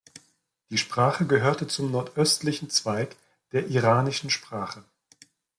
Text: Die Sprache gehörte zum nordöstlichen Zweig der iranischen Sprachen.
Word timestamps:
Die 0.71 0.79
Sprache 0.79 1.27
gehörte 1.27 1.67
zum 1.67 1.91
nordöstlichen 1.91 2.71
Zweig 2.71 3.15
der 3.51 3.67
iranischen 3.67 4.31
Sprachen. 4.31 4.83